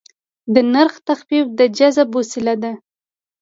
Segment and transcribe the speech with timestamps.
[0.53, 2.71] د نرخ تخفیف د جذب وسیله ده.